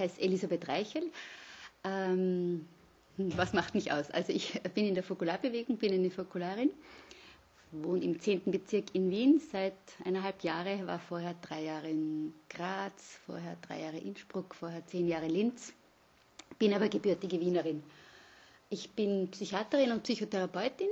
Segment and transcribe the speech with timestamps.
[0.00, 1.04] heiße Elisabeth Reichel.
[1.84, 2.66] Ähm,
[3.16, 4.10] was macht mich aus?
[4.10, 6.70] Also ich bin in der Fokularbewegung, bin eine Fokularin,
[7.72, 8.42] wohne im 10.
[8.46, 9.74] Bezirk in Wien seit
[10.04, 15.28] eineinhalb Jahren, war vorher drei Jahre in Graz, vorher drei Jahre Innsbruck, vorher zehn Jahre
[15.28, 15.72] Linz,
[16.58, 17.82] bin aber gebürtige Wienerin.
[18.70, 20.88] Ich bin Psychiaterin und Psychotherapeutin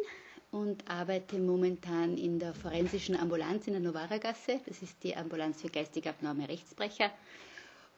[0.51, 4.61] und arbeite momentan in der forensischen Ambulanz in der Novara-Gasse.
[4.67, 7.11] Das ist die Ambulanz für geistig abnorme Rechtsbrecher.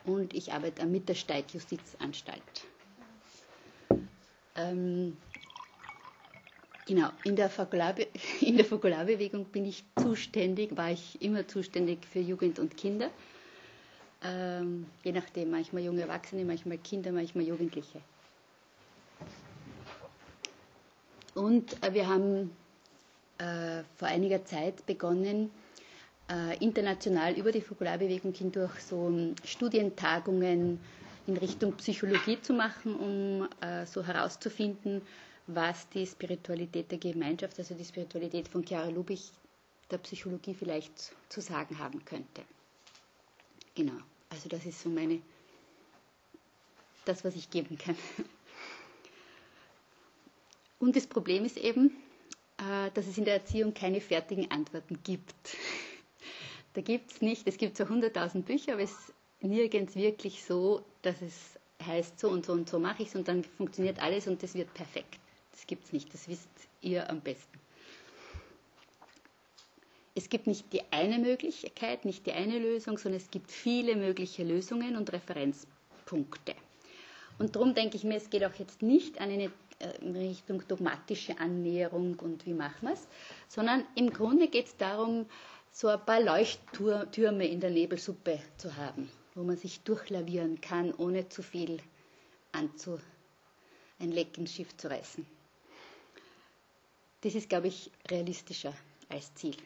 [0.05, 2.43] Und ich arbeite am Mittersteig Justizanstalt.
[4.57, 5.17] Ähm,
[6.87, 7.51] genau, in der,
[8.57, 13.11] der Fokularbewegung bin ich zuständig, war ich immer zuständig für Jugend und Kinder.
[14.23, 18.01] Ähm, je nachdem, manchmal junge Erwachsene, manchmal Kinder, manchmal Jugendliche.
[21.35, 22.51] Und äh, wir haben
[23.39, 25.51] äh, vor einiger Zeit begonnen,
[26.61, 30.79] international über die Fokularbewegung hindurch so um, Studientagungen
[31.27, 35.03] in Richtung Psychologie zu machen, um äh, so herauszufinden,
[35.47, 39.31] was die Spiritualität der Gemeinschaft, also die Spiritualität von Chiara Lubich,
[39.91, 42.43] der Psychologie vielleicht zu sagen haben könnte.
[43.75, 45.21] Genau, also das ist so meine,
[47.05, 47.97] das, was ich geben kann.
[50.79, 51.91] Und das Problem ist eben,
[52.59, 55.35] äh, dass es in der Erziehung keine fertigen Antworten gibt.
[56.75, 60.85] Da gibt es nicht, es gibt so 100.000 Bücher, aber es ist nirgends wirklich so,
[61.03, 64.29] dass es heißt, so und so und so mache ich es und dann funktioniert alles
[64.29, 65.19] und das wird perfekt.
[65.53, 66.49] Das gibt es nicht, das wisst
[66.81, 67.59] ihr am besten.
[70.15, 74.45] Es gibt nicht die eine Möglichkeit, nicht die eine Lösung, sondern es gibt viele mögliche
[74.45, 76.55] Lösungen und Referenzpunkte.
[77.39, 81.39] Und darum denke ich mir, es geht auch jetzt nicht an eine äh, Richtung dogmatische
[81.39, 83.09] Annäherung und wie machen wir es,
[83.49, 85.27] sondern im Grunde geht es darum,
[85.73, 91.29] so ein paar Leuchttürme in der Nebelsuppe zu haben, wo man sich durchlavieren kann, ohne
[91.29, 91.81] zu viel
[92.53, 93.01] anzu,
[93.99, 95.27] ein Leck ins Schiff zu reißen.
[97.23, 98.75] Das ist, glaube ich, realistischer
[99.09, 99.57] als Ziel.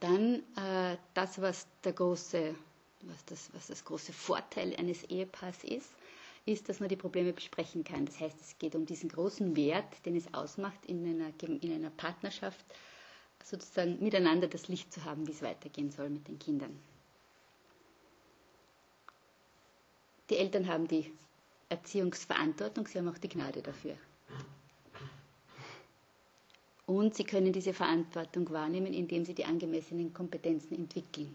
[0.00, 2.54] dann äh, das, was der große,
[3.02, 5.90] was das, was das große Vorteil eines Ehepaars ist,
[6.46, 8.06] ist, dass man die Probleme besprechen kann.
[8.06, 11.90] Das heißt, es geht um diesen großen Wert, den es ausmacht, in einer, in einer
[11.90, 12.64] Partnerschaft
[13.44, 16.78] sozusagen miteinander das Licht zu haben, wie es weitergehen soll mit den Kindern.
[20.28, 21.12] Die Eltern haben die
[21.68, 23.96] Erziehungsverantwortung, sie haben auch die Gnade dafür.
[26.86, 31.34] Und sie können diese Verantwortung wahrnehmen, indem sie die angemessenen Kompetenzen entwickeln.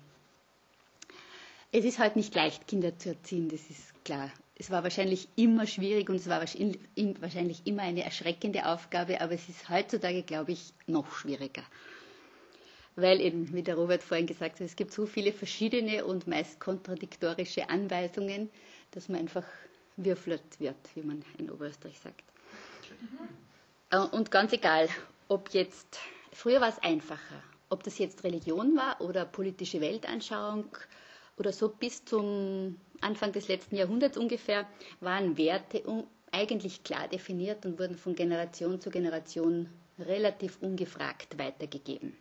[1.72, 5.68] Es ist halt nicht leicht, Kinder zu erziehen, das ist klar es war wahrscheinlich immer
[5.68, 10.74] schwierig und es war wahrscheinlich immer eine erschreckende Aufgabe, aber es ist heutzutage, glaube ich,
[10.88, 11.64] noch schwieriger.
[12.96, 16.60] Weil eben, wie der Robert vorhin gesagt hat, es gibt so viele verschiedene und meist
[16.60, 18.50] kontradiktorische Anweisungen,
[18.92, 19.44] dass man einfach
[19.98, 22.24] würfelt wird, wie man in Oberösterreich sagt.
[23.92, 24.10] Mhm.
[24.12, 24.88] Und ganz egal,
[25.28, 26.00] ob jetzt,
[26.32, 30.66] früher war es einfacher, ob das jetzt Religion war oder politische Weltanschauung
[31.38, 34.68] oder so bis zum Anfang des letzten Jahrhunderts ungefähr
[35.02, 35.84] waren Werte
[36.32, 39.70] eigentlich klar definiert und wurden von Generation zu Generation
[40.00, 42.16] relativ ungefragt weitergegeben.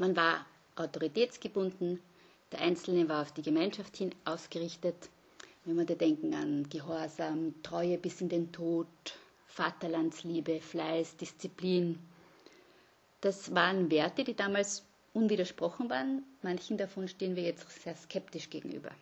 [0.00, 0.46] Man war
[0.76, 2.00] autoritätsgebunden,
[2.52, 4.96] der Einzelne war auf die Gemeinschaft hin ausgerichtet.
[5.66, 8.86] Wenn wir da denken an Gehorsam, Treue bis in den Tod,
[9.48, 11.98] Vaterlandsliebe, Fleiß, Disziplin.
[13.20, 16.22] Das waren Werte, die damals unwidersprochen waren.
[16.40, 18.92] Manchen davon stehen wir jetzt sehr skeptisch gegenüber.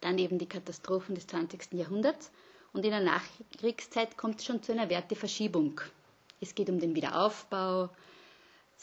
[0.00, 1.74] Dann eben die Katastrophen des 20.
[1.74, 2.30] Jahrhunderts.
[2.72, 5.82] Und in der Nachkriegszeit kommt es schon zu einer Werteverschiebung.
[6.40, 7.90] Es geht um den Wiederaufbau,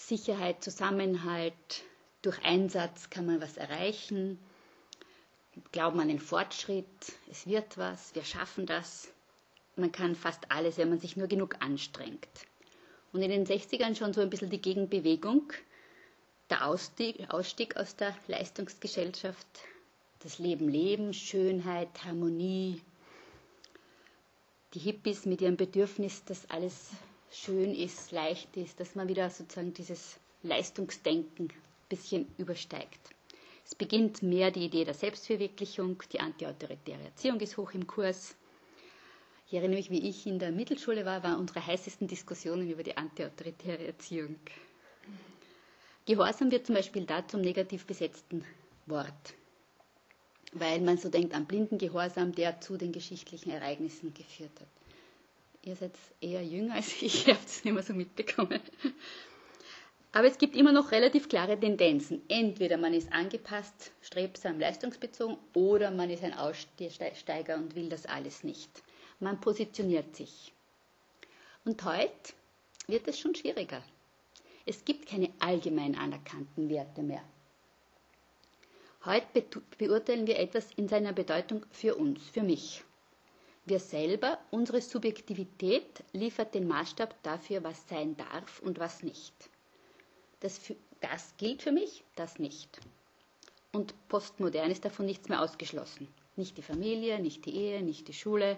[0.08, 1.84] Sicherheit, Zusammenhalt.
[2.22, 4.40] Durch Einsatz kann man was erreichen.
[5.72, 6.86] Glauben an den Fortschritt.
[7.30, 8.16] Es wird was.
[8.16, 9.10] Wir schaffen das.
[9.76, 12.28] Man kann fast alles, wenn man sich nur genug anstrengt.
[13.12, 15.52] Und in den 60ern schon so ein bisschen die Gegenbewegung,
[16.50, 19.48] der Ausstieg, Ausstieg aus der Leistungsgesellschaft,
[20.20, 22.82] das Leben Leben, Schönheit, Harmonie,
[24.74, 26.90] die Hippies mit ihrem Bedürfnis, dass alles
[27.32, 31.54] schön ist, leicht ist, dass man wieder sozusagen dieses Leistungsdenken ein
[31.90, 33.10] bisschen übersteigt.
[33.66, 38.36] Es beginnt mehr die Idee der Selbstverwirklichung, die antiautoritäre Erziehung ist hoch im Kurs.
[39.48, 42.98] Ich erinnere mich, wie ich in der Mittelschule war, waren unsere heißesten Diskussionen über die
[42.98, 44.36] antiautoritäre Erziehung.
[46.06, 48.44] Gehorsam wird zum Beispiel da zum negativ besetzten
[48.88, 49.36] Wort,
[50.54, 54.68] weil man so denkt an blinden Gehorsam, der zu den geschichtlichen Ereignissen geführt hat.
[55.64, 55.92] Ihr seid
[56.22, 58.62] eher jünger als ich, ihr habt es nicht mehr so mitbekommen.
[60.12, 62.24] Aber es gibt immer noch relativ klare Tendenzen.
[62.30, 68.44] Entweder man ist angepasst, strebsam, leistungsbezogen oder man ist ein Aussteiger und will das alles
[68.44, 68.70] nicht.
[69.20, 70.54] Man positioniert sich.
[71.66, 72.34] Und heute
[72.88, 73.84] wird es schon schwieriger.
[74.66, 77.24] Es gibt keine allgemein anerkannten Werte mehr.
[79.06, 79.44] Heute
[79.78, 82.84] beurteilen wir etwas in seiner Bedeutung für uns, für mich.
[83.70, 89.32] Wir selber, unsere Subjektivität liefert den Maßstab dafür, was sein darf und was nicht.
[90.40, 90.60] Das,
[91.02, 92.80] das gilt für mich, das nicht.
[93.72, 96.08] Und postmodern ist davon nichts mehr ausgeschlossen.
[96.36, 98.58] Nicht die Familie, nicht die Ehe, nicht die Schule,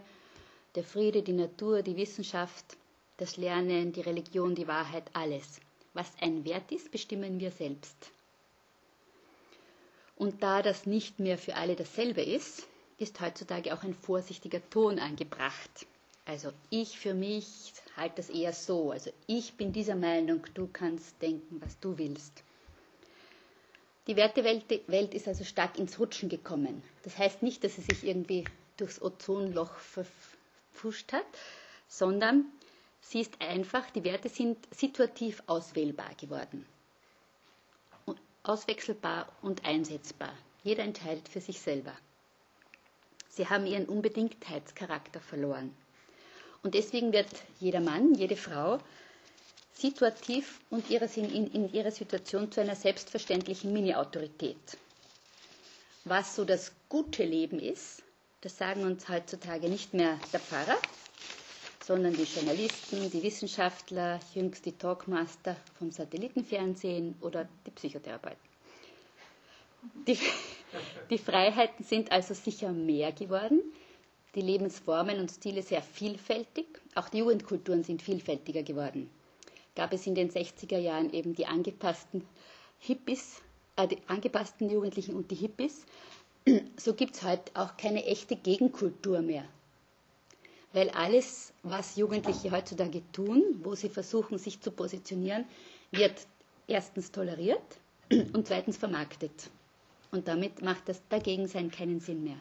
[0.75, 2.77] der Friede, die Natur, die Wissenschaft,
[3.17, 5.59] das Lernen, die Religion, die Wahrheit, alles.
[5.93, 8.11] Was ein Wert ist, bestimmen wir selbst.
[10.15, 12.65] Und da das nicht mehr für alle dasselbe ist,
[13.01, 15.87] ist heutzutage auch ein vorsichtiger Ton angebracht.
[16.25, 18.91] Also ich für mich halte das eher so.
[18.91, 22.43] Also ich bin dieser Meinung, du kannst denken, was du willst.
[24.07, 26.81] Die Wertewelt ist also stark ins Rutschen gekommen.
[27.03, 28.45] Das heißt nicht, dass sie sich irgendwie
[28.77, 31.25] durchs Ozonloch verpfuscht hat,
[31.87, 32.45] sondern
[33.01, 36.65] sie ist einfach, die Werte sind situativ auswählbar geworden.
[38.43, 40.33] Auswechselbar und einsetzbar.
[40.63, 41.93] Jeder entscheidet für sich selber.
[43.31, 45.73] Sie haben ihren Unbedingtheitscharakter verloren.
[46.63, 47.29] Und deswegen wird
[47.59, 48.77] jeder Mann, jede Frau
[49.73, 54.77] situativ und in, ihrer Situation zu einer selbstverständlichen Mini-Autorität.
[56.03, 58.03] Was so das gute Leben ist,
[58.41, 60.77] das sagen uns heutzutage nicht mehr der Pfarrer,
[61.83, 68.39] sondern die Journalisten, die Wissenschaftler, jüngst die Talkmaster vom Satellitenfernsehen oder die Psychotherapeuten.
[70.07, 70.17] Die,
[71.09, 73.61] die Freiheiten sind also sicher mehr geworden,
[74.35, 76.65] die Lebensformen und Stile sehr vielfältig,
[76.95, 79.09] auch die Jugendkulturen sind vielfältiger geworden.
[79.75, 82.25] Gab es in den 60er Jahren eben die angepassten
[82.79, 83.41] Hippies,
[83.75, 85.85] äh, die angepassten Jugendlichen und die Hippies,
[86.77, 89.45] so gibt es heute auch keine echte Gegenkultur mehr.
[90.73, 95.45] Weil alles, was Jugendliche heutzutage tun, wo sie versuchen, sich zu positionieren,
[95.91, 96.25] wird
[96.67, 97.61] erstens toleriert
[98.09, 99.49] und zweitens vermarktet.
[100.11, 102.37] Und damit macht das Dagegensein keinen Sinn mehr.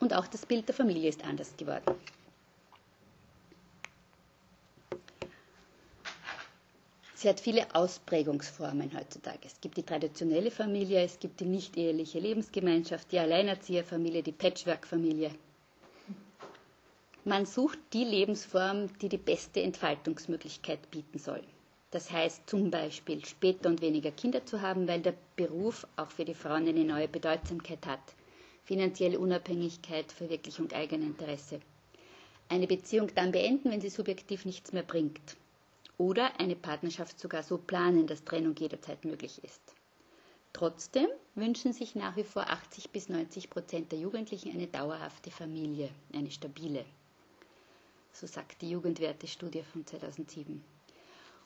[0.00, 1.94] Und auch das Bild der Familie ist anders geworden.
[7.16, 9.40] Sie hat viele Ausprägungsformen heutzutage.
[9.44, 15.32] Es gibt die traditionelle Familie, es gibt die nicht-eheliche Lebensgemeinschaft, die Alleinerzieherfamilie, die Patchwork-Familie.
[17.24, 21.42] Man sucht die Lebensform, die die beste Entfaltungsmöglichkeit bieten soll.
[21.90, 26.26] Das heißt zum Beispiel später und weniger Kinder zu haben, weil der Beruf auch für
[26.26, 28.14] die Frauen eine neue Bedeutsamkeit hat.
[28.64, 31.60] Finanzielle Unabhängigkeit, Verwirklichung Eigeninteresse.
[32.50, 35.36] Eine Beziehung dann beenden, wenn sie subjektiv nichts mehr bringt.
[35.96, 39.74] Oder eine Partnerschaft sogar so planen, dass Trennung jederzeit möglich ist.
[40.52, 45.88] Trotzdem wünschen sich nach wie vor 80 bis 90 Prozent der Jugendlichen eine dauerhafte Familie,
[46.12, 46.84] eine stabile.
[48.12, 50.62] So sagt die Jugendwertestudie von 2007.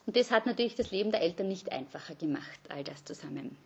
[0.07, 3.57] Und das hat natürlich das Leben der Eltern nicht einfacher gemacht, all das zusammen.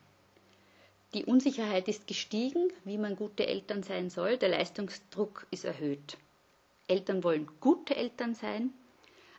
[1.15, 4.37] Die Unsicherheit ist gestiegen, wie man gute Eltern sein soll.
[4.37, 6.19] Der Leistungsdruck ist erhöht.
[6.89, 8.73] Eltern wollen gute Eltern sein,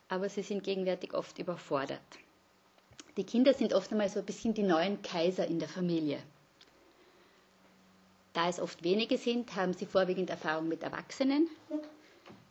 [0.08, 2.00] aber sie sind gegenwärtig oft überfordert.
[3.16, 6.20] Die Kinder sind oft einmal so ein bisschen die neuen Kaiser in der Familie.
[8.32, 11.48] Da es oft wenige sind, haben sie vorwiegend Erfahrung mit Erwachsenen.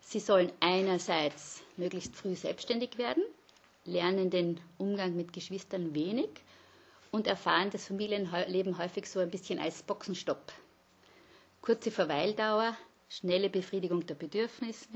[0.02, 3.24] Sie sollen einerseits möglichst früh selbstständig werden
[3.88, 6.30] lernen den Umgang mit Geschwistern wenig
[7.12, 10.52] und erfahren das Familienleben häufig so ein bisschen als Boxenstopp.
[11.62, 12.78] Kurze Verweildauer,
[13.10, 14.88] schnelle Befriedigung der Bedürfnisse,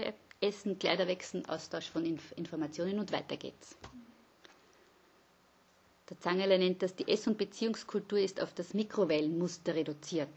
[0.41, 3.77] Essen, Kleiderwechseln, Austausch von Inf Informationen und weiter geht's.
[6.09, 10.27] Der Zangerle nennt das, die Ess- und Beziehungskultur ist auf das Mikrowellenmuster reduziert.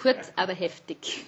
[0.00, 1.24] Kurz, aber heftig.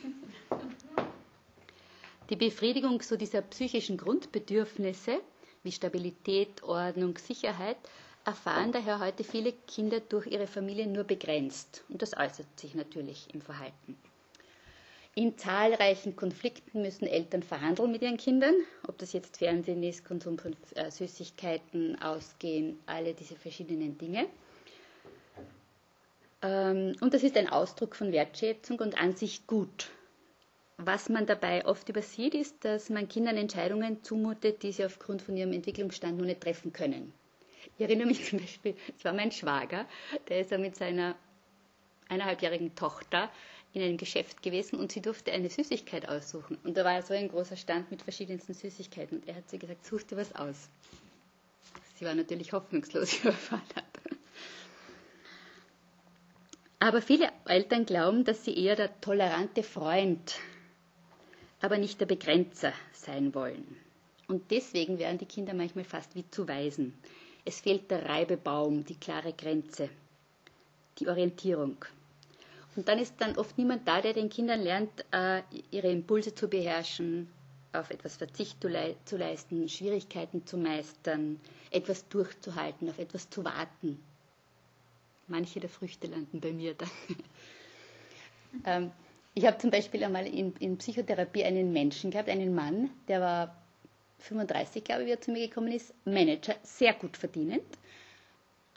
[2.31, 5.21] Die Befriedigung so dieser psychischen Grundbedürfnisse
[5.67, 7.77] wie Stabilität, Ordnung, Sicherheit,
[8.25, 11.85] erfahren daher heute viele Kinder durch ihre Familie nur begrenzt.
[11.91, 13.99] Und das äußert sich natürlich im Verhalten.
[15.15, 18.55] In zahlreichen Konflikten müssen Eltern verhandeln mit ihren Kindern,
[18.87, 24.27] ob das jetzt Fernsehen ist, Konsum von äh, Süßigkeiten, Ausgehen, alle diese verschiedenen Dinge.
[26.43, 29.89] Ähm, und das ist ein Ausdruck von Wertschätzung und an sich gut.
[30.79, 35.37] Was man dabei oft übersieht, ist, dass man Kindern Entscheidungen zumutet, die sie aufgrund von
[35.37, 37.13] ihrem Entwicklungsstand nur nicht treffen können.
[37.77, 39.87] Ich erinnere mich zum Beispiel, es war mein Schwager,
[40.29, 41.17] der ist ja mit seiner
[42.09, 43.31] eineinhalbjährigen Tochter
[43.73, 46.59] in einem Geschäft gewesen und sie durfte eine Süßigkeit aussuchen.
[46.63, 49.19] Und da war so ein großer Stand mit verschiedensten Süßigkeiten.
[49.19, 50.69] Und er hat sie gesagt, such dir was aus.
[51.97, 53.85] Sie war natürlich hoffnungslos überfordert.
[56.79, 60.37] Aber viele Eltern glauben, dass sie eher der tolerante Freund,
[61.61, 63.77] aber nicht der Begrenzer sein wollen.
[64.29, 66.95] Und deswegen werden die Kinder manchmal fast wie zu Waisen.
[67.45, 69.89] Es fehlt der Reibebaum, die klare Grenze,
[70.99, 71.77] die Orientierung.
[72.75, 76.49] Und dann ist dann oft niemand da, der den Kindern lernt, äh, ihre Impulse zu
[76.49, 77.29] beherrschen,
[77.73, 84.03] auf etwas Verzicht zu leisten, Schwierigkeiten zu meistern, etwas durchzuhalten, auf etwas zu warten.
[85.29, 86.91] Manche der Früchte landen bei mir dann.
[89.37, 93.63] ich habe zum Beispiel einmal in, in, Psychotherapie einen Menschen gehabt, einen Mann, der war
[94.21, 97.67] 35, glaube ich, wie er zu mir gekommen ist, Manager, sehr gut verdienend,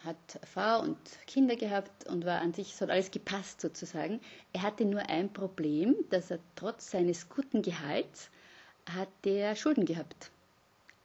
[0.04, 0.98] hat Frau und
[1.28, 4.20] Kinder gehabt und war an sich, es hat alles gepasst sozusagen.
[4.52, 8.30] Er hatte nur ein Problem, dass er trotz seines guten Gehalts
[8.94, 10.30] hat er Schulden gehabt.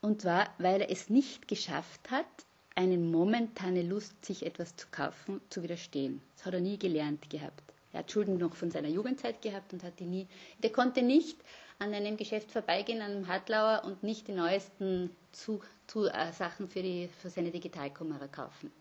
[0.01, 2.27] Und zwar, weil er es nicht geschafft hat,
[2.75, 6.21] eine momentane Lust, sich etwas zu kaufen, zu widerstehen.
[6.37, 7.74] Das hat er nie gelernt gehabt.
[7.95, 10.27] Er hat Schulden noch von seiner Jugendzeit gehabt und hat die nie.
[10.63, 11.39] Der konnte nicht
[11.79, 16.69] an einem Geschäft vorbeigehen, an einem Hartlauer und nicht die neuesten zu, zu, äh, Sachen
[16.69, 18.73] für, die, für seine Digitalkamera kaufen.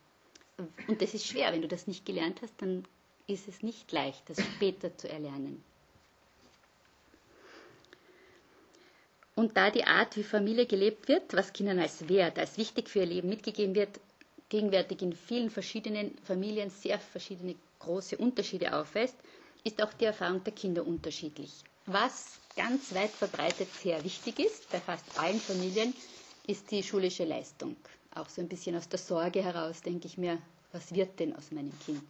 [0.87, 1.51] Und das ist schwer.
[1.53, 2.85] Wenn du das nicht gelernt hast, dann
[3.27, 5.63] ist es nicht leicht, das später zu erlernen.
[9.35, 12.99] Und da die Art, wie Familie gelebt wird, was Kindern als Wert, als wichtig für
[12.99, 13.99] ihr Leben mitgegeben wird,
[14.49, 19.15] gegenwärtig in vielen verschiedenen Familien sehr verschiedene große Unterschiede aufweist,
[19.63, 21.51] ist auch die Erfahrung der Kinder unterschiedlich.
[21.85, 25.93] Was ganz weit verbreitet sehr wichtig ist, bei fast allen Familien,
[26.47, 27.75] ist die schulische Leistung.
[28.15, 30.37] Auch so ein bisschen aus der Sorge heraus denke ich mir,
[30.71, 32.03] was wird denn aus meinem Kind?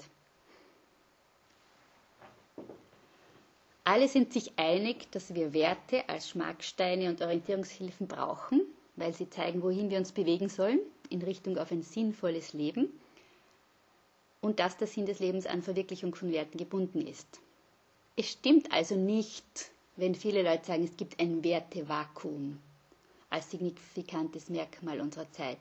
[3.85, 8.61] Alle sind sich einig, dass wir Werte als Schmacksteine und Orientierungshilfen brauchen,
[8.95, 12.89] weil sie zeigen, wohin wir uns bewegen sollen, in Richtung auf ein sinnvolles Leben
[14.43, 17.39] und dass der Sinn des Lebens an Verwirklichung von Werten gebunden ist.
[18.17, 22.59] Es stimmt also nicht, wenn viele Leute sagen, es gibt ein Wertevakuum
[23.29, 25.57] als signifikantes Merkmal unserer Zeit.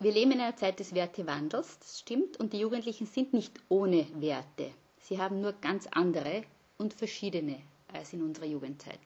[0.00, 4.06] Wir leben in einer Zeit des Wertewandels, das stimmt, und die Jugendlichen sind nicht ohne
[4.14, 4.72] Werte.
[4.98, 6.44] Sie haben nur ganz andere
[6.78, 7.60] und verschiedene
[7.92, 8.98] als in unserer Jugendzeit.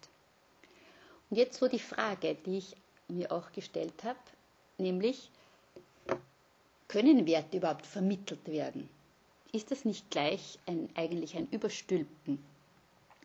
[1.28, 2.76] Und jetzt so die Frage, die ich
[3.08, 4.18] mir auch gestellt habe,
[4.78, 5.28] nämlich,
[6.88, 8.88] können Werte überhaupt vermittelt werden?
[9.52, 12.38] Ist das nicht gleich ein, eigentlich ein Überstülpen?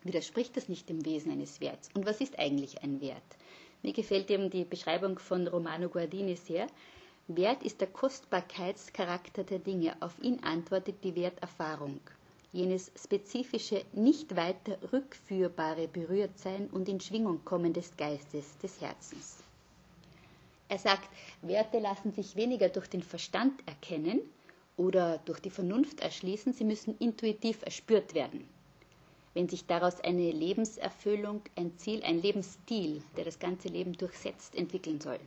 [0.03, 1.89] Widerspricht das nicht dem Wesen eines Werts?
[1.93, 3.21] Und was ist eigentlich ein Wert?
[3.83, 6.67] Mir gefällt eben die Beschreibung von Romano Guardini sehr.
[7.27, 9.95] Wert ist der Kostbarkeitscharakter der Dinge.
[10.01, 11.99] Auf ihn antwortet die Werterfahrung
[12.53, 19.43] jenes spezifische, nicht weiter rückführbare Berührtsein und in Schwingung kommen des Geistes, des Herzens.
[20.71, 21.09] Er sagt,
[21.41, 24.21] Werte lassen sich weniger durch den Verstand erkennen
[24.77, 28.47] oder durch die Vernunft erschließen, sie müssen intuitiv erspürt werden.
[29.33, 35.01] Wenn sich daraus eine Lebenserfüllung, ein Ziel, ein Lebensstil, der das ganze Leben durchsetzt, entwickeln
[35.01, 35.19] soll.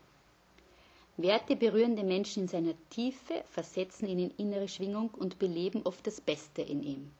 [1.18, 6.06] Werte berühren den Menschen in seiner Tiefe, versetzen ihn in innere Schwingung und beleben oft
[6.06, 7.10] das Beste in ihm.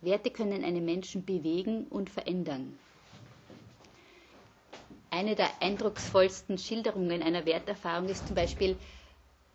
[0.00, 2.78] Werte können einen Menschen bewegen und verändern.
[5.14, 8.76] Eine der eindrucksvollsten Schilderungen einer Werterfahrung ist zum Beispiel,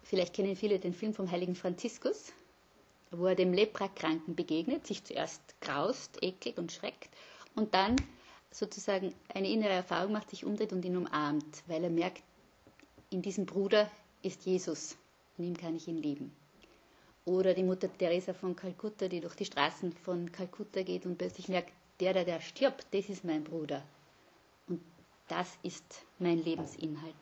[0.04, 2.32] vielleicht kennen viele den Film vom heiligen Franziskus,
[3.12, 7.10] wo er dem Leprakranken begegnet, sich zuerst graust, ekelt und schreckt
[7.56, 7.98] und dann
[8.50, 12.24] sozusagen eine innere Erfahrung macht, sich umdreht und ihn umarmt, weil er merkt,
[13.10, 14.96] in diesem Bruder ist Jesus,
[15.38, 16.34] in ihm kann ich ihn lieben.
[17.26, 21.50] Oder die Mutter Teresa von Kalkutta, die durch die Straßen von Kalkutta geht und plötzlich
[21.50, 23.84] merkt, der, der, der stirbt, das ist mein Bruder.
[25.30, 27.14] Das ist mein Lebensinhalt.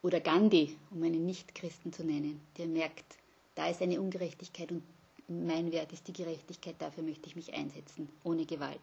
[0.00, 3.18] Oder Gandhi, um einen Nichtchristen zu nennen, der merkt,
[3.54, 4.82] da ist eine Ungerechtigkeit und
[5.28, 8.80] mein Wert ist die Gerechtigkeit, dafür möchte ich mich einsetzen, ohne Gewalt.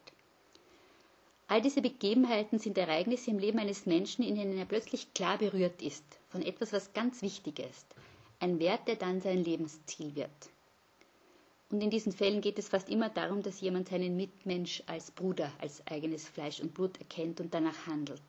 [1.48, 5.82] All diese Begebenheiten sind Ereignisse im Leben eines Menschen, in denen er plötzlich klar berührt
[5.82, 7.86] ist von etwas, was ganz wichtig ist.
[8.38, 10.50] Ein Wert, der dann sein Lebensziel wird.
[11.70, 15.52] Und in diesen Fällen geht es fast immer darum, dass jemand seinen Mitmensch als Bruder,
[15.58, 18.22] als eigenes Fleisch und Blut erkennt und danach handelt.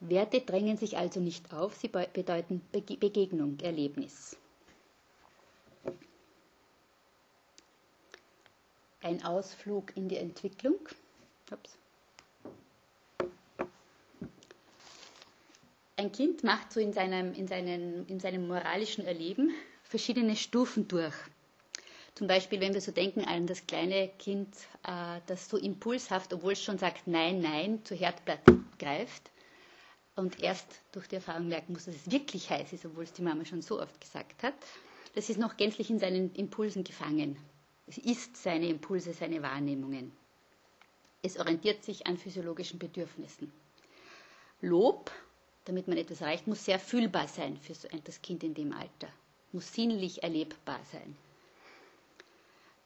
[0.00, 4.36] Werte drängen sich also nicht auf, sie bedeuten Begegnung, Erlebnis.
[9.08, 10.76] ein Ausflug in die Entwicklung.
[11.50, 11.78] Ups.
[15.96, 19.50] Ein Kind macht so in seinem, in, seinen, in seinem moralischen Erleben
[19.88, 21.14] verschiedene Stufen durch.
[22.14, 24.54] Zum Beispiel, wenn wir so denken an das kleine Kind,
[24.84, 29.30] äh, das so impulshaft, obwohl es schon sagt Nein, Nein, zur Herdplatte greift,
[30.18, 33.22] und erst durch die Erfahrung merken muss, dass es wirklich heiß ist, obwohl es die
[33.22, 34.54] Mama schon so oft gesagt hat,
[35.14, 37.38] das ist noch gänzlich in seinen Impulsen gefangen.
[37.86, 40.12] Es ist seine Impulse, seine Wahrnehmungen.
[41.22, 43.52] Es orientiert sich an physiologischen Bedürfnissen.
[44.60, 45.10] Lob,
[45.66, 49.08] damit man etwas erreicht, muss sehr fühlbar sein für das Kind in dem Alter,
[49.52, 51.16] muss sinnlich erlebbar sein.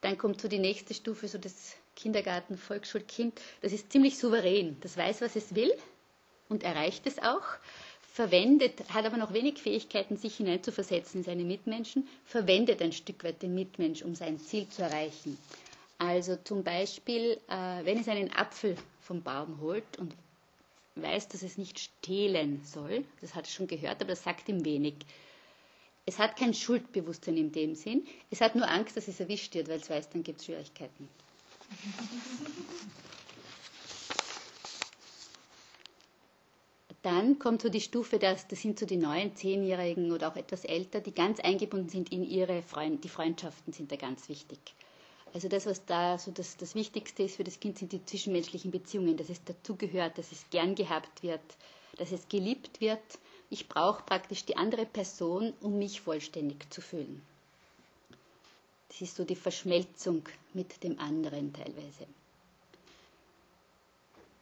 [0.01, 3.41] Dann kommt so die nächste Stufe, so das Kindergarten, Volksschulkind.
[3.61, 4.77] Das ist ziemlich souverän.
[4.81, 5.73] Das weiß, was es will
[6.49, 7.45] und erreicht es auch.
[8.13, 13.41] Verwendet, hat aber noch wenig Fähigkeiten, sich hineinzuversetzen in seine Mitmenschen, verwendet ein Stück weit
[13.43, 15.39] den Mitmensch, um sein Ziel zu erreichen.
[15.97, 20.15] Also zum Beispiel, äh, wenn es einen Apfel vom Baum holt und
[20.97, 24.65] weiß, dass es nicht stehlen soll, das hat es schon gehört, aber das sagt ihm
[24.65, 24.95] wenig.
[26.05, 29.69] Es hat kein Schuldbewusstsein in dem Sinn, es hat nur Angst, dass es erwischt wird,
[29.69, 31.09] weil es weiß, dann gibt es Schwierigkeiten.
[37.03, 40.65] Dann kommt so die Stufe, das, das sind so die neuen Zehnjährigen oder auch etwas
[40.65, 44.59] älter, die ganz eingebunden sind in ihre Freund, die Freundschaften sind da ganz wichtig.
[45.35, 48.71] Also das, was da so das, das Wichtigste ist für das Kind, sind die zwischenmenschlichen
[48.71, 51.41] Beziehungen, dass es dazugehört, dass es gern gehabt wird,
[51.97, 53.01] dass es geliebt wird.
[53.53, 57.21] Ich brauche praktisch die andere Person, um mich vollständig zu fühlen.
[58.89, 62.07] Das ist so die Verschmelzung mit dem anderen teilweise.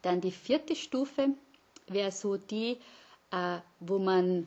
[0.02, 1.30] Dann die vierte Stufe
[1.88, 2.76] wäre so die,
[3.32, 4.46] äh, wo man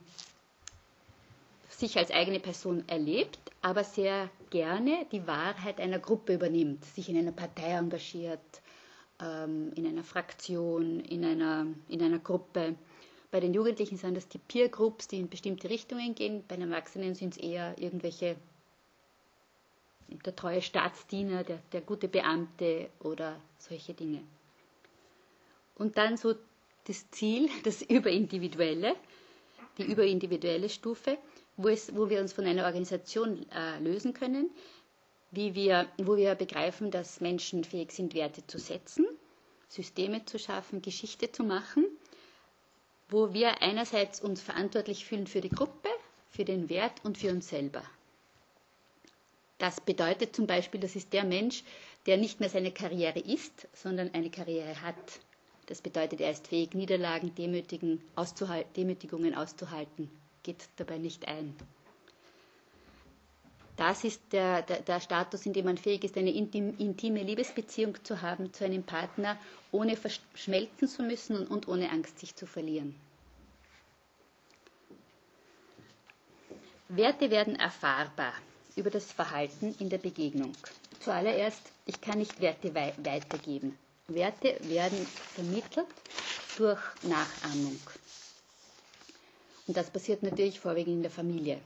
[1.70, 7.18] sich als eigene Person erlebt, aber sehr gerne die Wahrheit einer Gruppe übernimmt, sich in
[7.18, 8.40] einer Partei engagiert,
[9.20, 12.76] ähm, in einer Fraktion, in einer, in einer Gruppe.
[13.34, 16.44] Bei den Jugendlichen sind das die Peer Groups, die in bestimmte Richtungen gehen.
[16.48, 18.36] Bei den Erwachsenen sind es eher irgendwelche,
[20.08, 24.22] der treue Staatsdiener, der, der gute Beamte oder solche Dinge.
[25.74, 26.36] Und dann so
[26.86, 28.96] das Ziel, das Überindividuelle,
[29.80, 31.18] die überindividuelle Stufe,
[31.58, 34.52] wo, es, wo wir uns von einer Organisation äh, lösen können,
[35.32, 39.08] wie wir, wo wir begreifen, dass Menschen fähig sind, Werte zu setzen,
[39.70, 41.88] Systeme zu schaffen, Geschichte zu machen,
[43.10, 45.90] wo wir einerseits uns verantwortlich fühlen für die Gruppe,
[46.32, 47.84] für den Wert und für uns selber.
[49.60, 51.64] Das bedeutet zum Beispiel, das ist der Mensch,
[52.06, 54.96] der nicht mehr seine Karriere ist, sondern eine Karriere hat.
[55.68, 58.02] Das bedeutet, er ist fähig, Niederlagen, Demütigungen
[59.36, 60.10] auszuhalten,
[60.44, 61.56] geht dabei nicht ein.
[63.86, 68.02] Das ist der, der, der, Status, in dem man fähig ist, eine intim, intime Liebesbeziehung
[68.06, 69.38] zu haben zu einem Partner,
[69.74, 72.96] ohne verschmelzen zu müssen und, und ohne Angst, sich zu verlieren.
[76.88, 78.32] Werte werden erfahrbar
[78.78, 80.54] über das Verhalten in der Begegnung.
[81.02, 83.78] Zuallererst, ich kann nicht Werte weitergeben.
[84.08, 85.88] Werte werden vermittelt
[86.56, 87.78] durch Nachahmung.
[89.68, 91.60] Und das passiert natürlich vorwiegend in der Familie.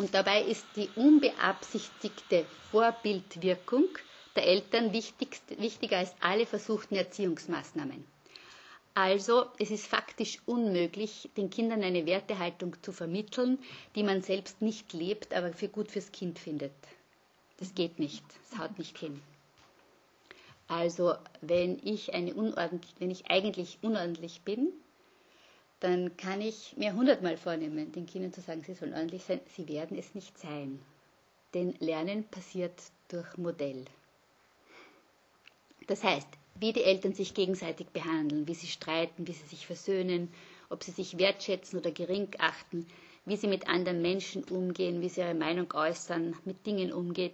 [0.00, 3.84] Und dabei ist die unbeabsichtigte Vorbildwirkung
[4.34, 8.06] der Eltern wichtiger als alle versuchten Erziehungsmaßnahmen.
[8.94, 13.58] Also es ist faktisch unmöglich, den Kindern eine Wertehaltung zu vermitteln,
[13.94, 16.72] die man selbst nicht lebt, aber für gut fürs Kind findet.
[17.58, 19.20] Das geht nicht, das haut nicht hin.
[20.66, 24.72] Also wenn ich, eine unordentlich, wenn ich eigentlich unordentlich bin,
[25.80, 29.40] dann kann ich mir hundertmal vornehmen, den Kindern zu sagen, sie sollen ordentlich sein.
[29.56, 30.80] Sie werden es nicht sein.
[31.54, 33.86] Denn Lernen passiert durch Modell.
[35.86, 40.32] Das heißt, wie die Eltern sich gegenseitig behandeln, wie sie streiten, wie sie sich versöhnen,
[40.68, 42.86] ob sie sich wertschätzen oder gering achten,
[43.24, 47.32] wie sie mit anderen Menschen umgehen, wie sie ihre Meinung äußern, mit Dingen umgehen,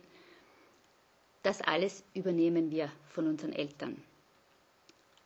[1.42, 4.02] das alles übernehmen wir von unseren Eltern.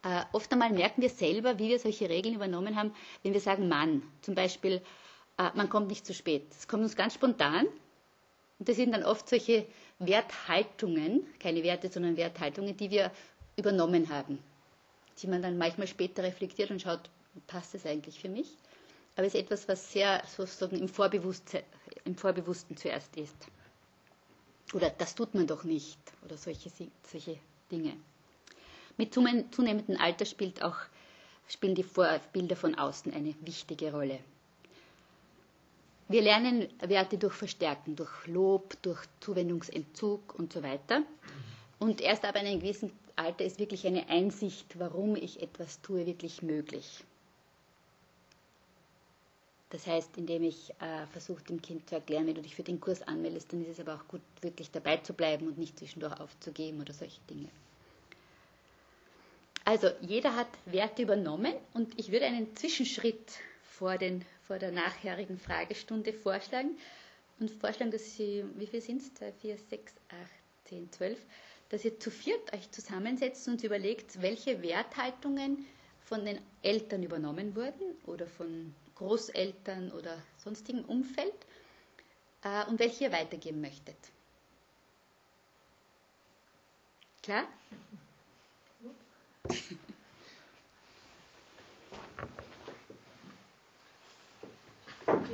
[0.02, 3.68] Äh, oft einmal merken wir selber, wie wir solche Regeln übernommen haben, wenn wir sagen
[3.68, 4.02] Mann.
[4.22, 4.80] Zum Beispiel,
[5.36, 6.46] äh, man kommt nicht zu spät.
[6.50, 7.66] Das kommt uns ganz spontan.
[8.58, 9.66] Und das sind dann oft solche
[9.98, 13.10] Werthaltungen, keine Werte, sondern Werthaltungen, die wir
[13.56, 14.38] übernommen haben.
[15.20, 17.10] Die man dann manchmal später reflektiert und schaut,
[17.46, 18.48] passt das eigentlich für mich?
[19.16, 21.62] Aber es ist etwas, was sehr sozusagen im, Vorbewusstsein,
[22.04, 23.36] im Vorbewussten zuerst ist.
[24.72, 25.98] Oder das tut man doch nicht.
[26.24, 26.70] Oder solche,
[27.02, 27.38] solche
[27.70, 27.96] Dinge.
[29.00, 30.76] Mit zunehmendem Alter spielt auch,
[31.48, 34.18] spielen die Vorbilder von außen eine wichtige Rolle.
[36.08, 41.02] Wir lernen Werte durch Verstärken, durch Lob, durch Zuwendungsentzug und so weiter.
[41.78, 46.42] Und erst ab einem gewissen Alter ist wirklich eine Einsicht, warum ich etwas tue, wirklich
[46.42, 47.02] möglich.
[49.70, 52.78] Das heißt, indem ich äh, versuche, dem Kind zu erklären, wenn du dich für den
[52.78, 56.20] Kurs anmeldest, dann ist es aber auch gut, wirklich dabei zu bleiben und nicht zwischendurch
[56.20, 57.48] aufzugeben oder solche Dinge.
[59.70, 65.38] Also jeder hat Werte übernommen und ich würde einen Zwischenschritt vor, den, vor der nachherigen
[65.38, 66.76] Fragestunde vorschlagen
[67.38, 69.14] und vorschlagen, dass Sie, wie viel sind es?
[69.14, 70.18] 2, 4, 6, 8,
[70.70, 71.18] 10, 12,
[71.68, 75.64] dass ihr zu viert euch zusammensetzt und überlegt, welche Werthaltungen
[76.04, 81.32] von den Eltern übernommen wurden oder von Großeltern oder sonstigem Umfeld
[82.42, 83.94] äh, und welche ihr weitergeben möchtet.
[87.22, 87.46] Klar?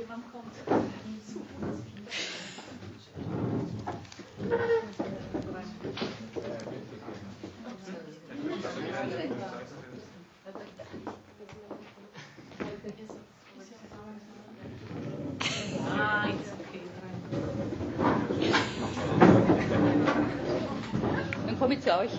[0.07, 1.83] Jemand kommt zu uns.
[21.45, 22.11] Dann komme ich zu euch.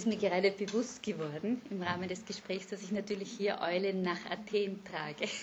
[0.00, 4.24] Ist mir gerade bewusst geworden im Rahmen des Gesprächs, dass ich natürlich hier Eulen nach
[4.30, 5.28] Athen trage.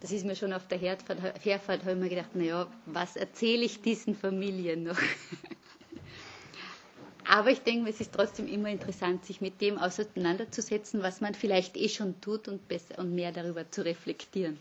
[0.00, 3.64] Das ist mir schon auf der Herfahrt, Herfahrt habe ich mir gedacht, naja, was erzähle
[3.64, 4.96] ich diesen Familien noch?
[7.28, 11.76] Aber ich denke, es ist trotzdem immer interessant, sich mit dem auseinanderzusetzen, was man vielleicht
[11.76, 14.58] eh schon tut und, besser und mehr darüber zu reflektieren.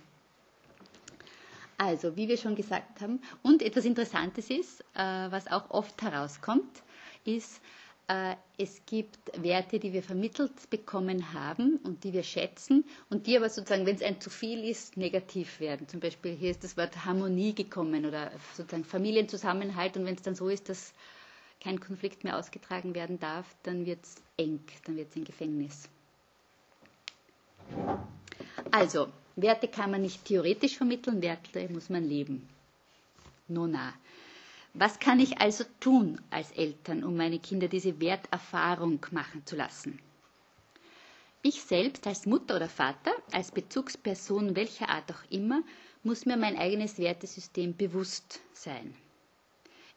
[1.77, 6.83] Also, wie wir schon gesagt haben, und etwas Interessantes ist, äh, was auch oft herauskommt,
[7.23, 7.61] ist,
[8.57, 13.49] es gibt Werte, die wir vermittelt bekommen haben und die wir schätzen und die aber
[13.49, 15.87] sozusagen, wenn es ein zu viel ist, negativ werden.
[15.87, 20.33] Zum Beispiel hier ist das Wort Harmonie gekommen oder sozusagen Familienzusammenhalt und wenn es dann
[20.33, 20.93] so ist, dass
[21.61, 25.87] kein Konflikt mehr ausgetragen werden darf, dann wird es eng, dann wird es ein Gefängnis.
[28.71, 32.49] Also, Werte kann man nicht theoretisch vermitteln, Werte muss man leben.
[33.47, 33.93] Nona.
[34.73, 39.99] Was kann ich also tun als Eltern, um meine Kinder diese Werterfahrung machen zu lassen?
[41.41, 45.61] Ich selbst als Mutter oder Vater, als Bezugsperson welcher Art auch immer,
[46.03, 48.93] muss mir mein eigenes Wertesystem bewusst sein.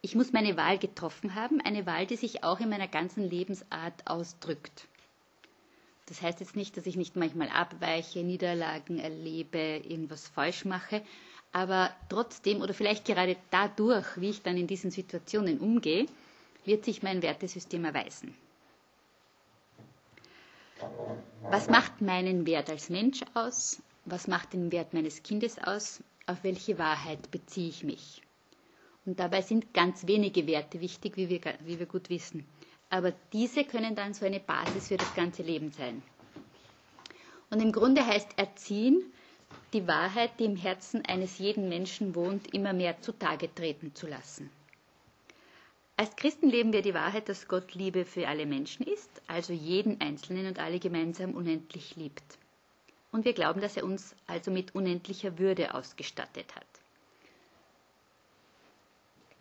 [0.01, 4.07] Ich muss meine Wahl getroffen haben, eine Wahl, die sich auch in meiner ganzen Lebensart
[4.07, 4.89] ausdrückt.
[6.07, 11.03] Das heißt jetzt nicht, dass ich nicht manchmal abweiche, Niederlagen erlebe, irgendwas falsch mache,
[11.53, 16.07] aber trotzdem oder vielleicht gerade dadurch, wie ich dann in diesen Situationen umgehe,
[16.65, 18.35] wird sich mein Wertesystem erweisen.
[21.43, 23.81] Was macht meinen Wert als Mensch aus?
[24.05, 26.03] Was macht den Wert meines Kindes aus?
[26.27, 28.23] Auf welche Wahrheit beziehe ich mich?
[29.05, 32.47] Und dabei sind ganz wenige Werte wichtig, wie wir, wie wir gut wissen.
[32.91, 36.03] Aber diese können dann so eine Basis für das ganze Leben sein.
[37.51, 39.03] Und im Grunde heißt Erziehen,
[39.73, 44.51] die Wahrheit, die im Herzen eines jeden Menschen wohnt, immer mehr zutage treten zu lassen.
[45.97, 50.01] Als Christen leben wir die Wahrheit, dass Gott Liebe für alle Menschen ist, also jeden
[50.01, 52.39] Einzelnen und alle gemeinsam unendlich liebt.
[53.13, 56.67] Und wir glauben, dass er uns also mit unendlicher Würde ausgestattet hat.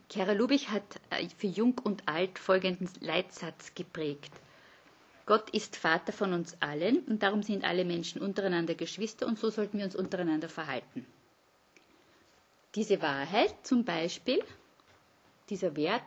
[0.09, 4.33] Kera Lubich hat äh, für Jung und Alt folgenden Leitsatz geprägt.
[5.25, 9.49] Gott ist Vater von uns allen und darum sind alle Menschen untereinander Geschwister und so
[9.49, 11.05] sollten wir uns untereinander verhalten.
[12.75, 14.43] Diese Wahrheit zum Beispiel,
[15.49, 16.03] dieser Wert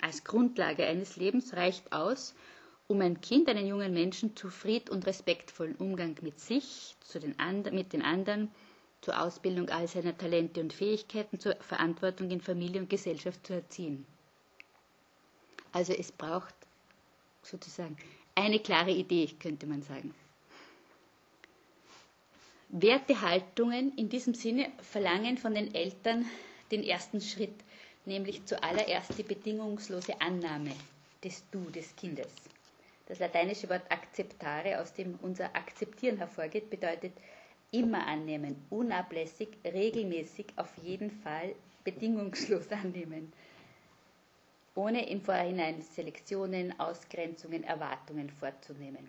[0.00, 2.34] als Grundlage eines Lebens reicht aus,
[2.88, 7.34] um ein Kind, einen jungen Menschen zu fried- und respektvollen Umgang mit sich, den
[7.72, 8.50] mit den anderen,
[9.00, 14.06] zur Ausbildung all seiner Talente und Fähigkeiten, zur Verantwortung in Familie und Gesellschaft zu erziehen.
[15.72, 16.54] Also es braucht
[17.42, 17.96] sozusagen
[18.34, 20.14] eine klare Idee, könnte man sagen.
[22.68, 26.24] Wertehaltungen in diesem Sinne verlangen von den Eltern
[26.70, 27.54] den ersten Schritt,
[28.06, 30.72] nämlich zuallererst die bedingungslose Annahme
[31.22, 32.32] des Du des Kindes.
[33.06, 37.12] Das lateinische Wort acceptare, aus dem unser Akzeptieren hervorgeht, bedeutet
[37.70, 43.32] immer annehmen, unablässig, regelmäßig, auf jeden Fall bedingungslos annehmen
[44.74, 49.08] ohne im Vorhinein Selektionen, Ausgrenzungen, Erwartungen vorzunehmen.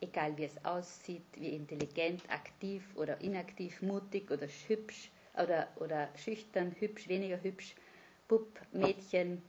[0.00, 6.74] Egal wie es aussieht, wie intelligent, aktiv oder inaktiv, mutig oder hübsch oder, oder schüchtern,
[6.78, 7.74] hübsch, weniger hübsch,
[8.28, 9.42] Bub, Mädchen.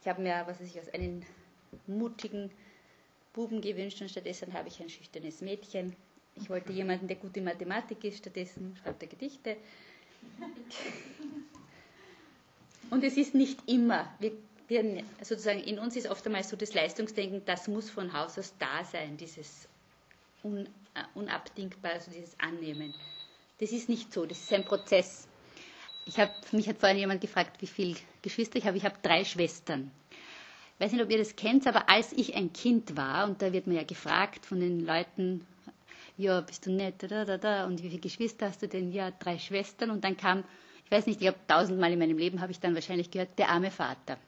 [0.00, 1.22] Ich habe mir, was weiß ich, aus einem
[1.86, 2.50] mutigen
[3.32, 5.94] Buben gewünscht und stattdessen habe ich ein schüchternes Mädchen.
[6.36, 9.56] Ich wollte jemanden, der gut in Mathematik ist, stattdessen schreibt er Gedichte.
[12.90, 14.32] Und es ist nicht immer, wir
[14.68, 18.54] wir sozusagen in uns ist oft einmal so das Leistungsdenken, das muss von Haus aus
[18.58, 19.68] da sein, dieses
[20.42, 22.94] un, äh, unabdingbar, also dieses Annehmen.
[23.60, 25.28] Das ist nicht so, das ist ein Prozess.
[26.06, 28.76] Ich hab, mich hat vorhin jemand gefragt, wie viele Geschwister ich habe.
[28.76, 29.90] Ich habe drei Schwestern.
[30.74, 33.52] Ich weiß nicht, ob ihr das kennt, aber als ich ein Kind war, und da
[33.52, 35.46] wird man ja gefragt von den Leuten,
[36.16, 38.92] ja, bist du nett, da, da, da, und wie viele Geschwister hast du denn?
[38.92, 39.90] Ja, drei Schwestern.
[39.90, 40.44] Und dann kam,
[40.84, 43.48] ich weiß nicht, ich habe tausendmal in meinem Leben, habe ich dann wahrscheinlich gehört, der
[43.50, 44.18] arme Vater.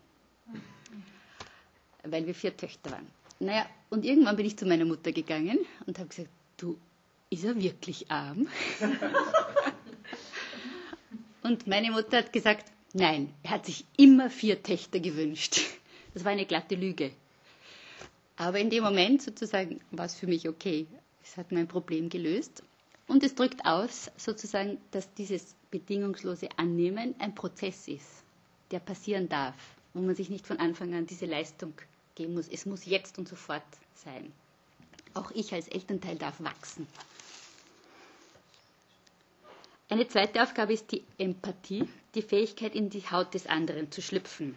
[2.02, 3.06] Weil wir vier Töchter waren.
[3.40, 6.78] Naja, und irgendwann bin ich zu meiner Mutter gegangen und habe gesagt, du,
[7.30, 8.48] ist er wirklich arm?
[11.42, 15.60] und meine Mutter hat gesagt, nein, er hat sich immer vier Töchter gewünscht.
[16.12, 17.10] Das war eine glatte Lüge.
[18.36, 20.86] Aber in dem Moment sozusagen war es für mich okay.
[21.22, 22.62] Es hat mein Problem gelöst.
[23.06, 28.24] Und es drückt aus, sozusagen, dass dieses bedingungslose Annehmen ein Prozess ist,
[28.70, 29.54] der passieren darf,
[29.94, 31.72] wo man sich nicht von Anfang an diese Leistung
[32.14, 32.48] geben muss.
[32.48, 33.62] Es muss jetzt und sofort
[33.94, 34.32] sein.
[35.14, 36.86] Auch ich als Elternteil darf wachsen.
[39.88, 44.56] Eine zweite Aufgabe ist die Empathie, die Fähigkeit, in die Haut des anderen zu schlüpfen,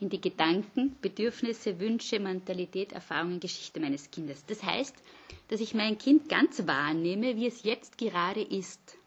[0.00, 4.44] in die Gedanken, Bedürfnisse, Wünsche, Mentalität, Erfahrungen, Geschichte meines Kindes.
[4.46, 4.94] Das heißt,
[5.48, 8.98] dass ich mein Kind ganz wahrnehme, wie es jetzt gerade ist.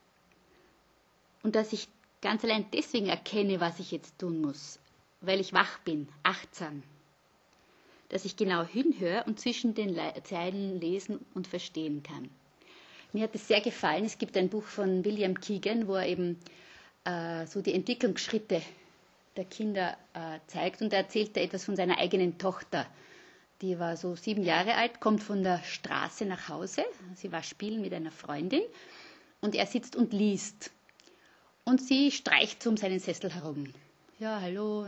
[1.43, 1.87] Und dass ich
[2.21, 4.79] ganz allein deswegen erkenne, was ich jetzt tun muss,
[5.21, 6.83] weil ich wach bin, achtsam.
[8.09, 12.29] Dass ich genau hinhöre und zwischen den Zeilen lesen und verstehen kann.
[13.13, 14.05] Mir hat es sehr gefallen.
[14.05, 16.37] Es gibt ein Buch von William Keegan, wo er eben
[17.05, 18.61] äh, so die Entwicklungsschritte
[19.35, 20.81] der Kinder äh, zeigt.
[20.81, 22.85] Und er erzählt da etwas von seiner eigenen Tochter.
[23.61, 26.85] Die war so sieben Jahre alt, kommt von der Straße nach Hause.
[27.15, 28.61] Sie war spielen mit einer Freundin
[29.41, 30.71] und er sitzt und liest.
[31.65, 33.73] Und sie streicht um seinen Sessel herum.
[34.19, 34.85] Ja, hallo,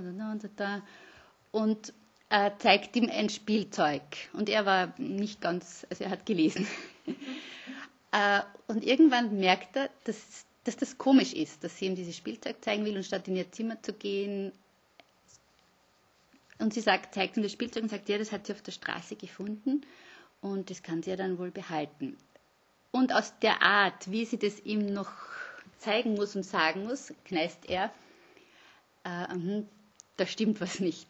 [1.52, 1.94] und
[2.30, 4.02] äh, zeigt ihm ein Spielzeug.
[4.34, 6.68] Und er war nicht ganz, also er hat gelesen.
[8.12, 12.58] äh, und irgendwann merkt er, dass dass das komisch ist, dass sie ihm dieses Spielzeug
[12.64, 14.52] zeigen will und statt in ihr Zimmer zu gehen
[16.60, 18.74] und sie sagt, zeigt ihm das Spielzeug und sagt, ja, das hat sie auf der
[18.74, 19.82] Straße gefunden
[20.42, 22.18] und das kann sie ja dann wohl behalten.
[22.92, 25.12] Und aus der Art, wie sie das ihm noch
[25.78, 27.92] zeigen muss und sagen muss, kneißt er,
[29.10, 29.64] äh, mh,
[30.18, 31.08] da stimmt was nicht.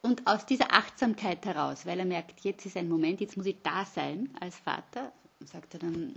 [0.00, 3.56] Und aus dieser Achtsamkeit heraus, weil er merkt, jetzt ist ein Moment, jetzt muss ich
[3.62, 5.12] da sein als Vater,
[5.44, 6.14] sagt er dann,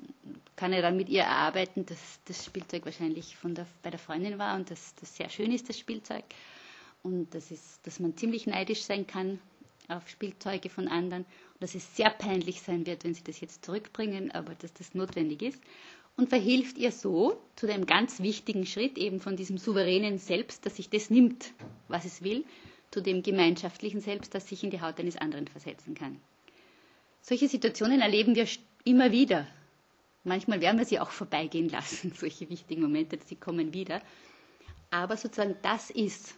[0.55, 4.37] kann er dann mit ihr erarbeiten, dass das Spielzeug wahrscheinlich von der, bei der Freundin
[4.37, 6.23] war und dass das sehr schön ist, das Spielzeug.
[7.03, 9.39] Und das ist, dass man ziemlich neidisch sein kann
[9.87, 11.23] auf Spielzeuge von anderen.
[11.53, 14.93] Und dass es sehr peinlich sein wird, wenn sie das jetzt zurückbringen, aber dass das
[14.93, 15.61] notwendig ist.
[16.21, 20.75] Und verhilft ihr so zu dem ganz wichtigen Schritt eben von diesem souveränen Selbst, dass
[20.75, 21.51] sich das nimmt,
[21.87, 22.45] was es will,
[22.91, 26.21] zu dem gemeinschaftlichen Selbst, das sich in die Haut eines anderen versetzen kann.
[27.23, 28.45] Solche Situationen erleben wir
[28.83, 29.47] immer wieder.
[30.23, 33.99] Manchmal werden wir sie auch vorbeigehen lassen, solche wichtigen Momente, sie kommen wieder.
[34.91, 36.35] Aber sozusagen das ist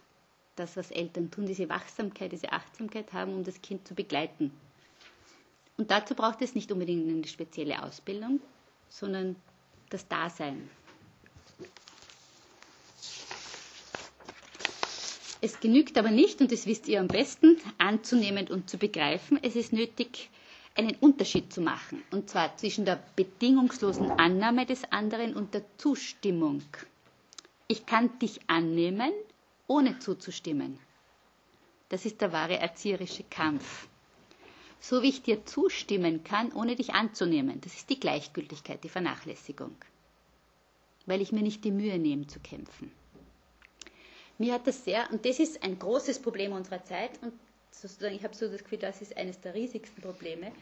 [0.56, 4.50] das, was Eltern tun, diese Wachsamkeit, diese Achtsamkeit haben, um das Kind zu begleiten.
[5.76, 8.40] Und dazu braucht es nicht unbedingt eine spezielle Ausbildung,
[8.88, 9.36] sondern
[9.94, 10.68] das Dasein.
[15.40, 19.38] Es genügt aber nicht, und das wisst ihr am besten, anzunehmen und zu begreifen.
[19.42, 20.30] Es ist nötig,
[20.74, 26.62] einen Unterschied zu machen, und zwar zwischen der bedingungslosen Annahme des anderen und der Zustimmung.
[27.68, 29.12] Ich kann dich annehmen,
[29.68, 30.78] ohne zuzustimmen.
[31.88, 33.86] Das ist der wahre erzieherische Kampf.
[34.86, 37.58] So wie ich dir zustimmen kann, ohne dich anzunehmen.
[37.62, 39.74] Das ist die Gleichgültigkeit, die Vernachlässigung.
[41.06, 42.92] Weil ich mir nicht die Mühe nehme zu kämpfen.
[44.36, 47.32] Mir hat das sehr, und das ist ein großes Problem unserer Zeit, und
[47.70, 50.52] sozusagen, ich habe so das Gefühl, das ist eines der riesigsten Probleme.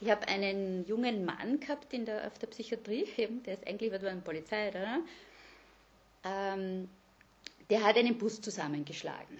[0.00, 3.90] Ich habe einen jungen Mann gehabt in der, auf der Psychiatrie, eben, der ist eigentlich
[3.90, 5.00] bei der Polizei, oder?
[6.24, 6.88] Ähm,
[7.68, 9.36] der hat einen Bus zusammengeschlagen.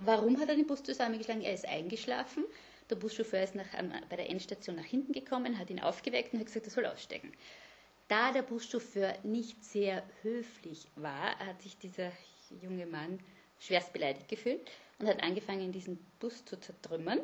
[0.00, 1.40] Warum hat er den Bus zusammengeschlagen?
[1.42, 2.44] Er ist eingeschlafen.
[2.88, 3.66] Der Buschauffeur ist nach,
[4.08, 7.32] bei der Endstation nach hinten gekommen, hat ihn aufgeweckt und hat gesagt, er soll aussteigen.
[8.08, 12.12] Da der Buschauffeur nicht sehr höflich war, hat sich dieser
[12.62, 13.18] junge Mann
[13.58, 14.60] schwerst beleidigt gefühlt
[14.98, 17.20] und hat angefangen, diesen Bus zu zertrümmern,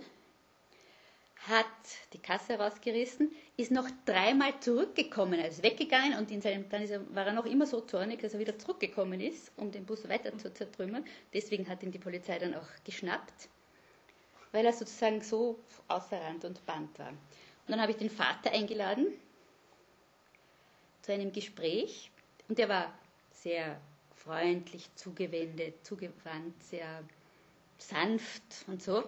[1.46, 1.66] hat
[2.12, 7.26] die Kasse rausgerissen, ist noch dreimal zurückgekommen, ist weggegangen und in seinem, dann er, war
[7.26, 10.52] er noch immer so zornig, dass er wieder zurückgekommen ist, um den Bus weiter zu
[10.52, 11.04] zertrümmern.
[11.32, 13.48] Deswegen hat ihn die Polizei dann auch geschnappt,
[14.52, 17.08] weil er sozusagen so außer Rand und Band war.
[17.08, 17.18] Und
[17.68, 19.06] dann habe ich den Vater eingeladen
[21.02, 22.10] zu einem Gespräch
[22.48, 22.92] und der war
[23.32, 23.80] sehr
[24.16, 27.02] freundlich zugewendet, zugewandt, sehr
[27.78, 29.02] sanft und so.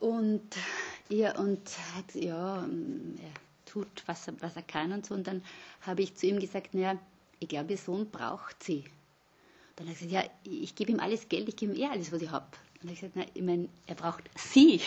[0.00, 0.56] Und
[1.08, 1.60] Ja, und
[1.94, 3.34] hat, ja, er
[3.66, 5.14] tut, was er, was er kann und so.
[5.14, 5.44] Und dann
[5.82, 6.98] habe ich zu ihm gesagt, naja,
[7.40, 8.84] ich glaube, Ihr Sohn braucht Sie.
[9.76, 12.10] Dann hat er gesagt, ja, ich gebe ihm alles Geld, ich gebe ihm eh alles,
[12.10, 12.46] was ich habe.
[12.84, 14.78] Habe ich gesagt, ich meine, er braucht Sie.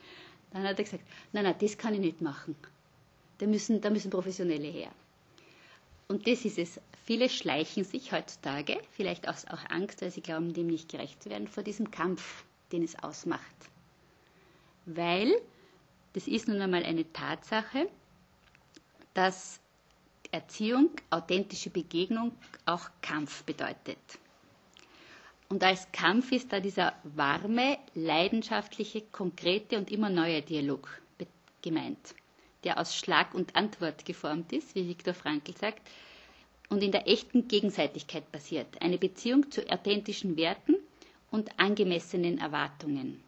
[0.52, 2.54] Dann hat er gesagt, nein, nein, das kann ich nicht machen.
[3.38, 4.90] Da müssen, da müssen Professionelle her.
[6.06, 6.80] Und das ist es.
[7.04, 11.28] Viele schleichen sich heutzutage, vielleicht aus auch Angst, weil sie glauben, dem nicht gerecht zu
[11.30, 13.42] werden, vor diesem Kampf, den es ausmacht.
[14.86, 15.32] Weil,
[16.12, 17.88] das ist nun einmal eine Tatsache,
[19.14, 19.58] dass
[20.30, 22.30] Erziehung, authentische Begegnung
[22.64, 23.98] auch Kampf bedeutet.
[25.50, 30.88] Und als Kampf ist da dieser warme, leidenschaftliche, konkrete und immer neue Dialog
[31.60, 32.14] gemeint,
[32.62, 35.82] der aus Schlag und Antwort geformt ist, wie Viktor Frankl sagt,
[36.68, 38.80] und in der echten Gegenseitigkeit basiert.
[38.80, 40.76] Eine Beziehung zu authentischen Werten
[41.32, 43.20] und angemessenen Erwartungen.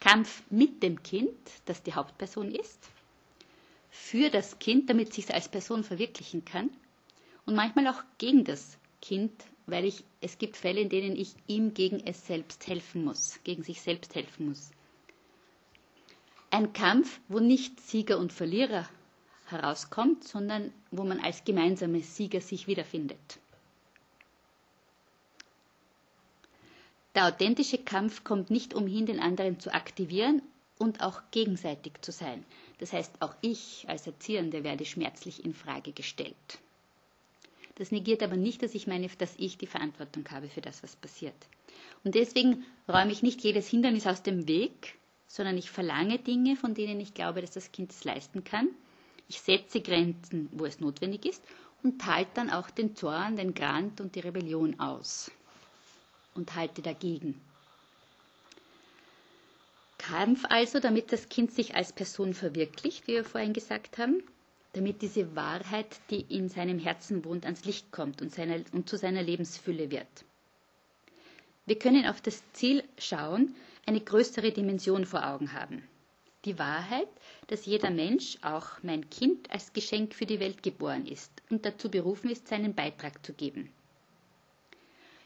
[0.00, 2.88] Kampf mit dem Kind, das die Hauptperson ist,
[3.90, 6.70] für das Kind, damit es sich als Person verwirklichen kann
[7.44, 9.32] und manchmal auch gegen das Kind,
[9.72, 13.62] weil ich, es gibt Fälle, in denen ich ihm gegen es selbst helfen muss, gegen
[13.62, 14.70] sich selbst helfen muss.
[16.50, 18.86] Ein Kampf, wo nicht Sieger und Verlierer
[19.46, 23.38] herauskommt, sondern wo man als gemeinsame Sieger sich wiederfindet.
[27.14, 30.42] Der authentische Kampf kommt nicht umhin, den anderen zu aktivieren
[30.78, 32.44] und auch gegenseitig zu sein.
[32.76, 36.58] Das heißt, auch ich als Erziehende werde schmerzlich in Frage gestellt.
[37.76, 40.96] Das negiert aber nicht, dass ich meine, dass ich die Verantwortung habe für das, was
[40.96, 41.34] passiert.
[42.04, 44.94] Und deswegen räume ich nicht jedes Hindernis aus dem Weg,
[45.26, 48.68] sondern ich verlange Dinge, von denen ich glaube, dass das Kind es leisten kann.
[49.28, 51.42] Ich setze Grenzen, wo es notwendig ist
[51.82, 55.30] und halte dann auch den Zorn, den Grant und die Rebellion aus
[56.34, 57.40] und halte dagegen.
[59.98, 64.22] Kampf also, damit das Kind sich als Person verwirklicht, wie wir vorhin gesagt haben,
[64.72, 68.96] damit diese Wahrheit, die in seinem Herzen wohnt, ans Licht kommt und, seiner, und zu
[68.96, 70.06] seiner Lebensfülle wird.
[71.66, 73.54] Wir können auf das Ziel schauen,
[73.86, 75.86] eine größere Dimension vor Augen haben.
[76.44, 77.08] Die Wahrheit,
[77.46, 81.88] dass jeder Mensch, auch mein Kind, als Geschenk für die Welt geboren ist und dazu
[81.90, 83.70] berufen ist, seinen Beitrag zu geben.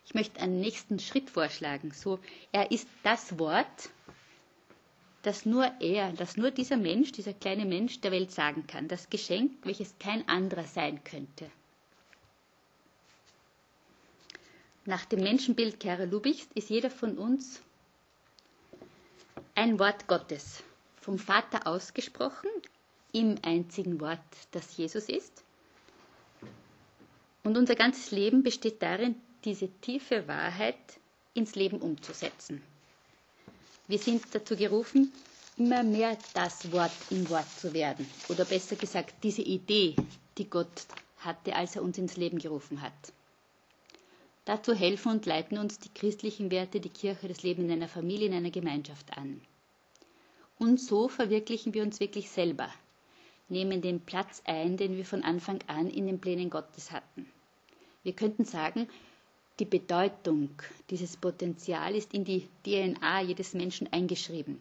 [0.04, 1.90] Ich möchte einen nächsten Schritt vorschlagen.
[1.92, 2.18] So,
[2.52, 3.90] er ist das Wort,
[5.22, 8.88] das nur er, das nur dieser Mensch, dieser kleine Mensch der Welt sagen kann.
[8.88, 11.50] Das Geschenk, welches kein anderer sein könnte.
[14.84, 17.60] Nach dem Menschenbild Kara Lubichs ist jeder von uns
[19.56, 20.62] ein Wort Gottes,
[21.00, 22.48] vom Vater ausgesprochen,
[23.12, 24.20] im einzigen Wort,
[24.52, 25.42] das Jesus ist.
[27.42, 30.76] Und unser ganzes Leben besteht darin, diese tiefe Wahrheit
[31.34, 32.62] ins Leben umzusetzen.
[33.88, 35.12] Wir sind dazu gerufen,
[35.56, 38.06] immer mehr das Wort im Wort zu werden.
[38.28, 39.94] Oder besser gesagt, diese Idee,
[40.38, 40.86] die Gott
[41.18, 42.92] hatte, als er uns ins Leben gerufen hat.
[44.44, 48.28] Dazu helfen und leiten uns die christlichen Werte, die Kirche, das Leben in einer Familie,
[48.28, 49.40] in einer Gemeinschaft an.
[50.58, 52.68] Und so verwirklichen wir uns wirklich selber,
[53.48, 57.28] nehmen den Platz ein, den wir von Anfang an in den Plänen Gottes hatten.
[58.02, 58.88] Wir könnten sagen,
[59.58, 60.50] die Bedeutung,
[60.90, 64.60] dieses Potenzial ist in die DNA jedes Menschen eingeschrieben.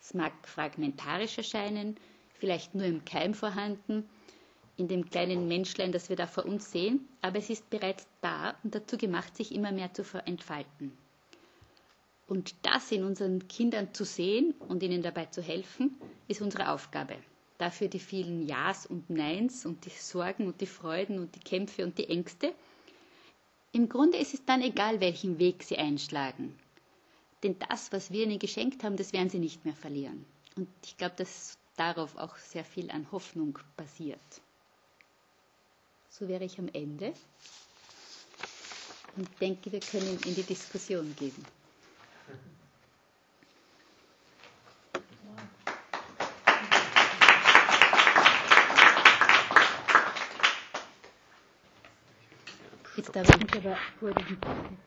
[0.00, 1.96] Es mag fragmentarisch erscheinen,
[2.38, 4.08] vielleicht nur im Keim vorhanden,
[4.76, 8.56] in dem kleinen Menschlein, das wir da vor uns sehen, aber es ist bereits da
[8.64, 10.92] und dazu gemacht, sich immer mehr zu entfalten.
[12.26, 15.94] Und das in unseren Kindern zu sehen und ihnen dabei zu helfen,
[16.26, 17.16] ist unsere Aufgabe.
[17.58, 21.84] Dafür die vielen Ja's und Neins und die Sorgen und die Freuden und die Kämpfe
[21.84, 22.52] und die Ängste,
[23.74, 26.56] im Grunde ist es dann egal, welchen Weg sie einschlagen.
[27.42, 30.24] Denn das, was wir ihnen geschenkt haben, das werden sie nicht mehr verlieren.
[30.56, 34.20] Und ich glaube, dass darauf auch sehr viel an Hoffnung basiert.
[36.08, 37.12] So wäre ich am Ende
[39.16, 41.34] und denke, wir können in die Diskussion gehen.
[52.96, 54.14] Jetzt darf ich mich aber vor